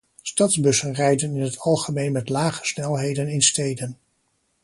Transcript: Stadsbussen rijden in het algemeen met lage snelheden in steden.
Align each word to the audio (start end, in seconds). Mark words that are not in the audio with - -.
Stadsbussen 0.23 0.93
rijden 0.93 1.35
in 1.35 1.41
het 1.41 1.59
algemeen 1.59 2.11
met 2.11 2.29
lage 2.29 2.65
snelheden 2.65 3.27
in 3.27 3.41
steden. 3.41 3.97